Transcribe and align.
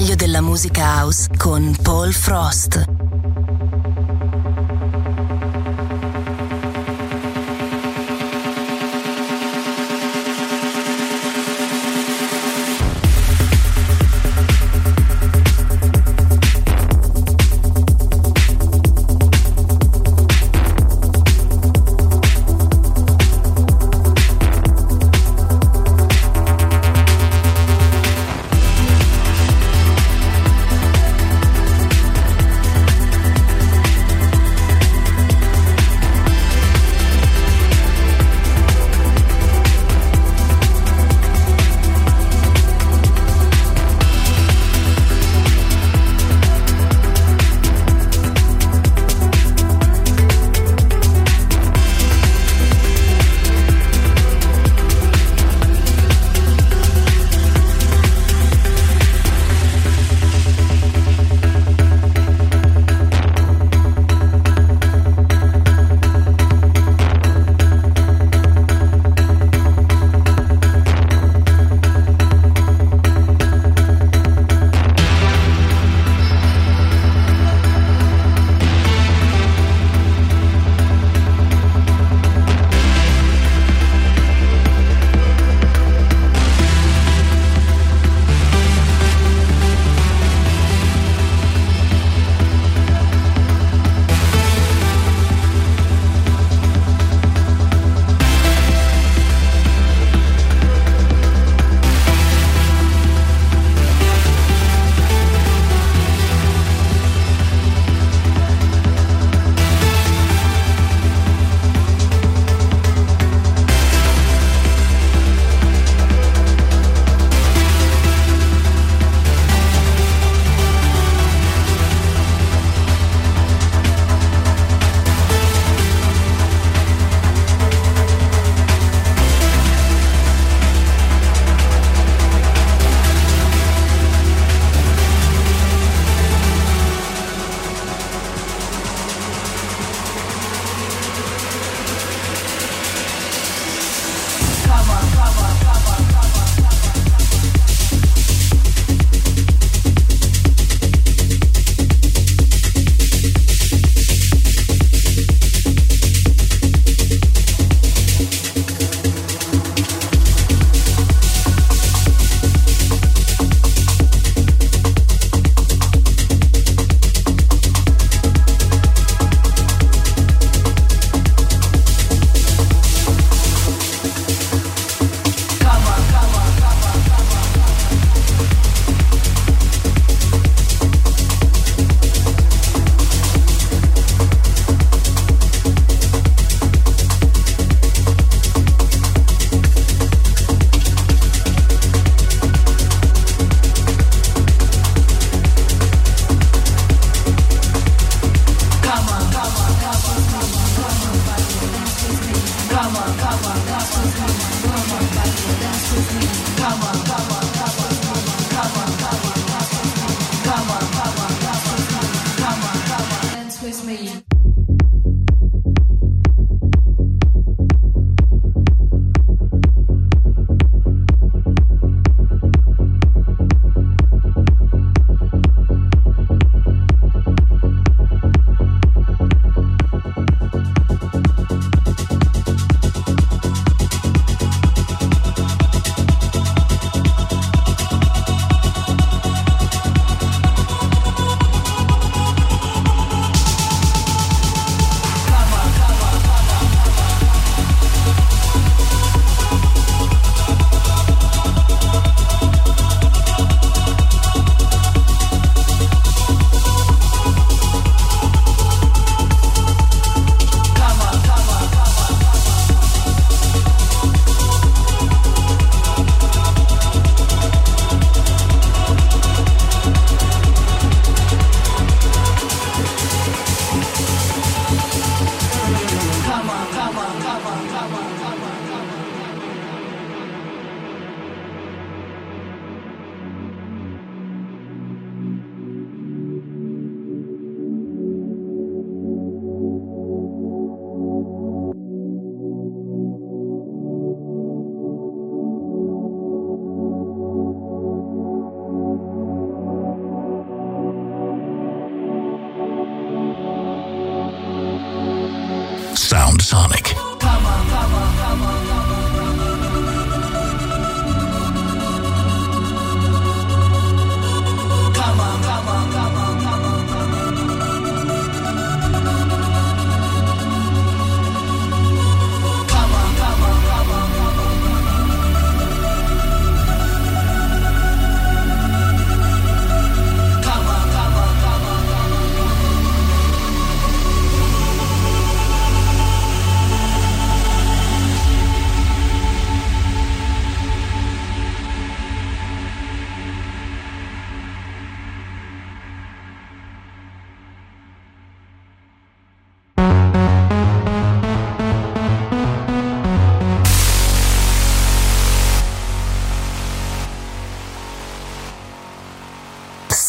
meglio 0.00 0.16
della 0.16 0.40
musica 0.40 0.96
house 0.96 1.28
con 1.36 1.76
Paul 1.80 2.12
Frost. 2.12 2.83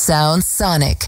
Sounds 0.05 0.45
Sonic. 0.45 1.07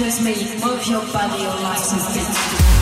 With 0.00 0.24
me, 0.24 0.34
move 0.64 0.86
your 0.86 1.02
body, 1.12 1.42
your 1.42 1.54
license 1.60 2.77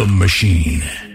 the 0.00 0.06
machine. 0.06 1.09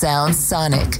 Sound 0.00 0.34
Sonic. 0.34 0.99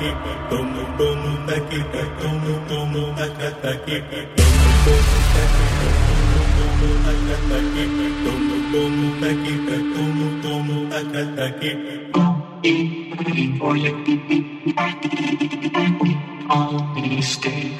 Machine. 0.00 0.40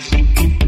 Sound 0.00 0.59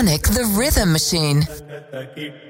Sonic, 0.00 0.28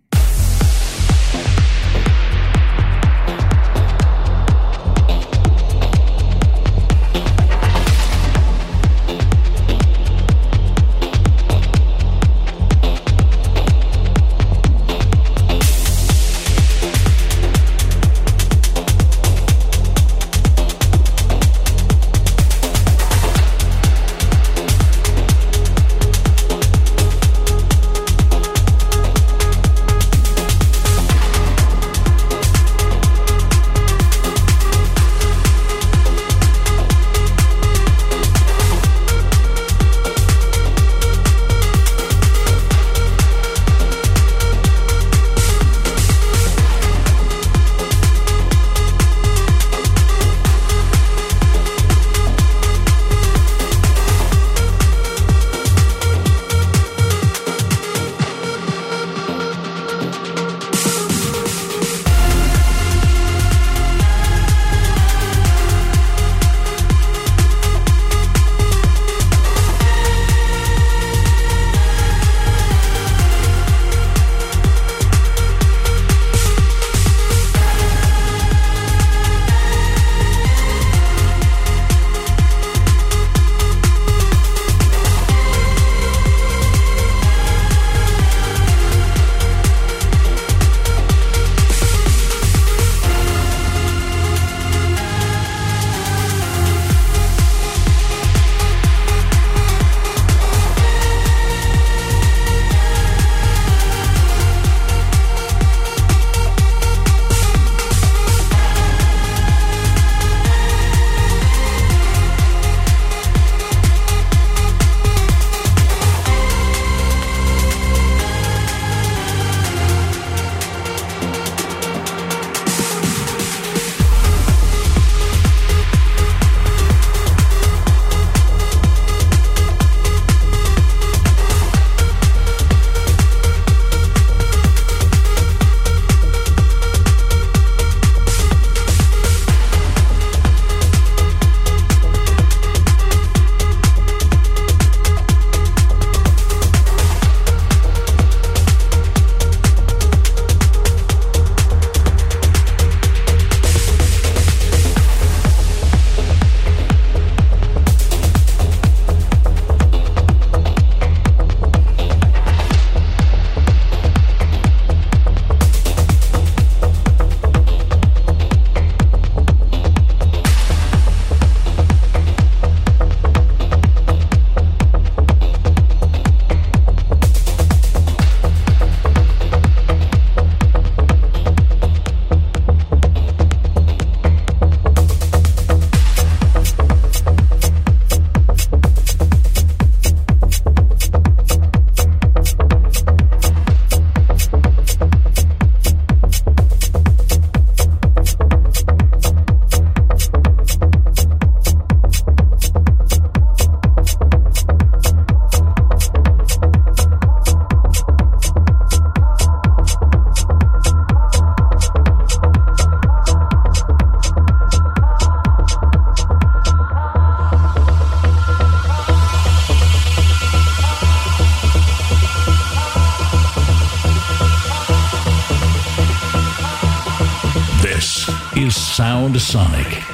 Sonic. 229.39 230.10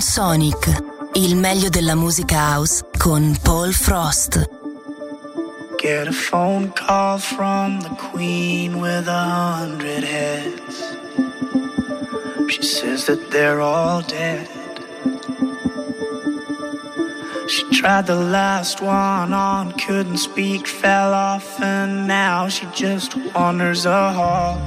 Sound 0.00 0.02
Sonic, 0.02 0.82
il 1.14 1.36
meglio 1.36 1.68
della 1.68 1.94
musica 1.94 2.36
house 2.36 2.84
con 2.98 3.36
Paul 3.42 3.72
Frost. 3.72 4.48
Get 5.80 6.06
a 6.06 6.12
phone 6.12 6.72
call 6.72 7.18
from 7.18 7.80
the 7.80 7.88
queen 8.10 8.80
with 8.80 9.08
a 9.08 9.56
hundred 9.56 10.04
heads. 10.04 10.94
She 12.48 12.62
says 12.62 13.06
that 13.06 13.30
they're 13.30 13.60
all 13.60 14.02
dead. 14.02 14.46
She 17.48 17.64
tried 17.70 18.06
the 18.06 18.14
last 18.14 18.80
one 18.80 19.32
on, 19.32 19.72
couldn't 19.72 20.18
speak, 20.18 20.68
fell 20.68 21.12
off, 21.12 21.60
and 21.60 22.06
now 22.06 22.48
she 22.48 22.66
just 22.72 23.16
wanders 23.34 23.84
a 23.84 24.12
hall, 24.12 24.58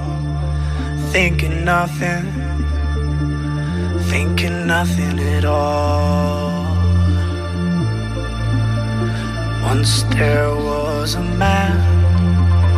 thinking 1.11 1.63
nothing 1.63 2.40
thinking 4.41 4.65
nothing 4.65 5.19
at 5.19 5.45
all. 5.45 6.63
Once 9.63 10.03
there 10.15 10.49
was 10.55 11.13
a 11.15 11.21
man 11.21 11.77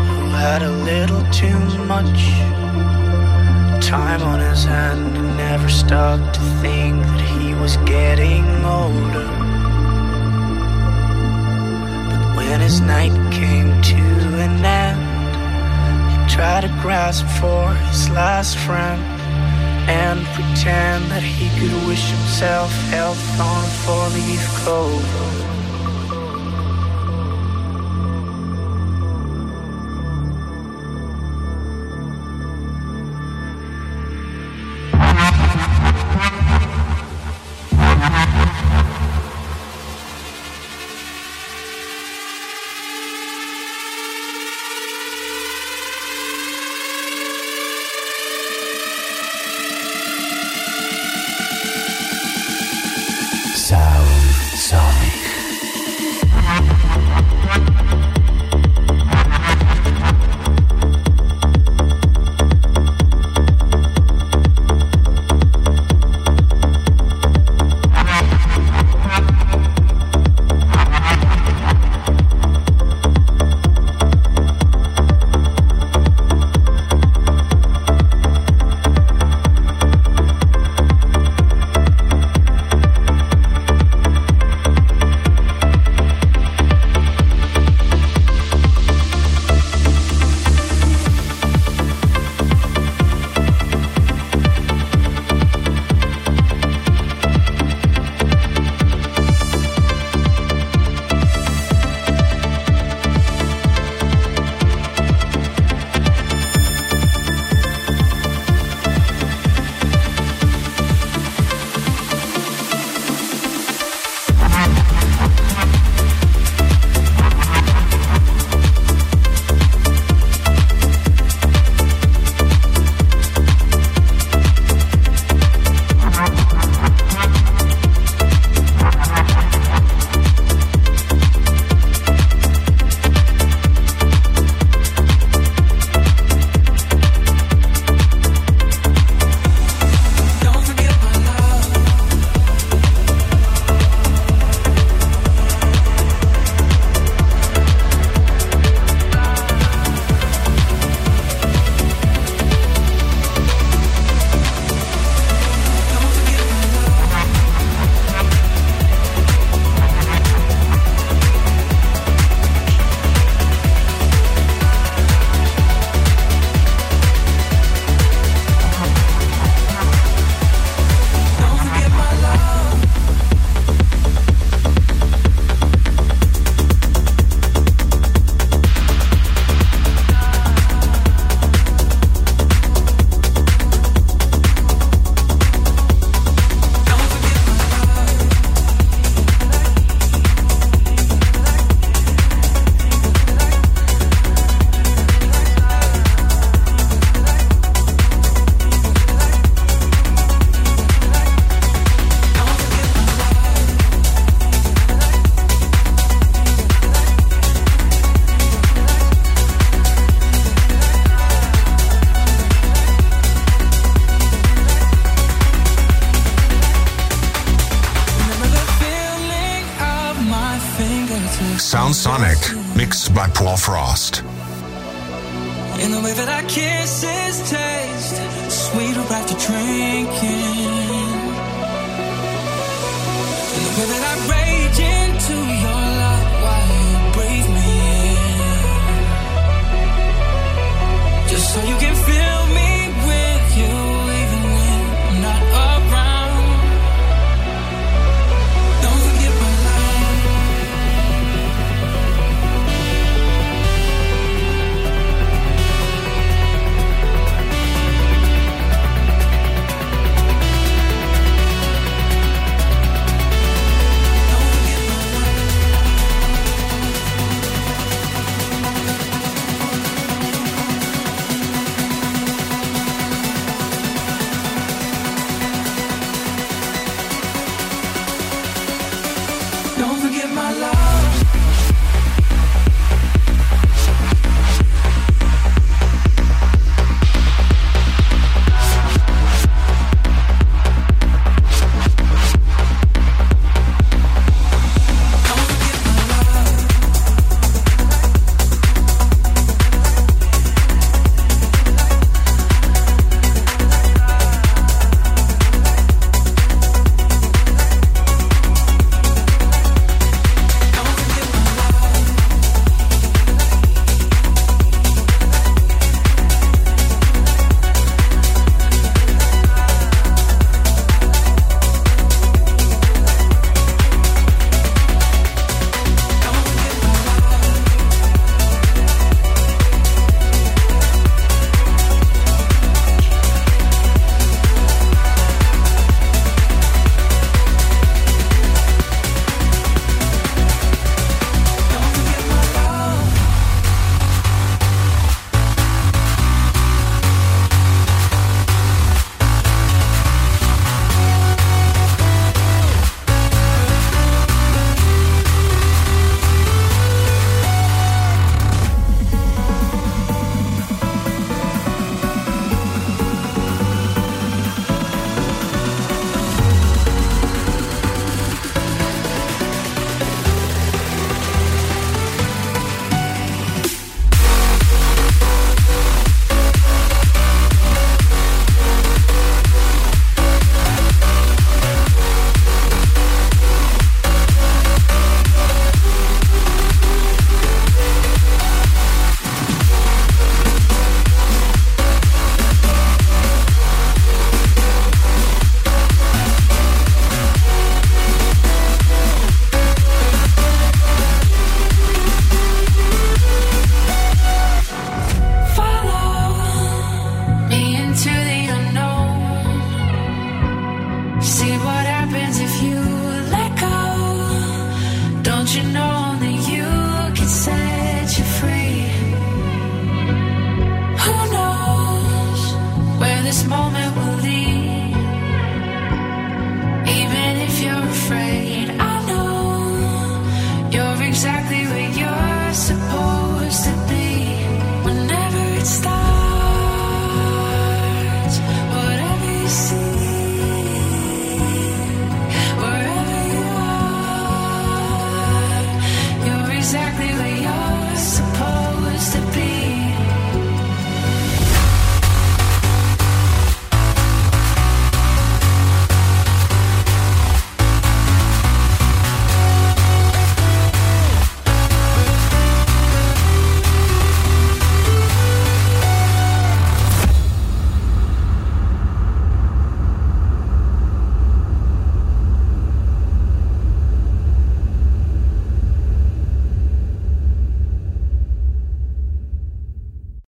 who 0.08 0.28
had 0.30 0.62
a 0.62 0.72
little 0.90 1.24
too 1.32 1.60
much 1.86 2.22
time 3.82 4.22
on 4.24 4.40
his 4.40 4.66
hand 4.66 5.16
and 5.18 5.38
never 5.38 5.70
stopped 5.70 6.36
to 6.36 6.42
think 6.62 7.02
that 7.02 7.22
he 7.22 7.54
was 7.56 7.78
getting 7.86 8.46
older. 8.66 9.30
But 12.10 12.36
when 12.36 12.60
his 12.60 12.82
night 12.82 13.16
came 13.32 13.82
to 13.82 14.04
an 14.46 14.66
end, 14.66 15.02
he 16.12 16.36
tried 16.36 16.62
to 16.62 16.80
grasp 16.82 17.26
for 17.40 17.74
his 17.88 18.10
last 18.10 18.58
friend 18.58 19.13
and 19.88 20.26
pretend 20.36 21.06
that 21.12 21.24
he 21.24 21.50
could 21.60 21.76
wish 21.88 22.10
himself 22.10 22.72
health 22.90 23.40
on 23.40 23.64
a 23.64 23.74
four-leaf 23.84 24.48
clover. 24.64 25.33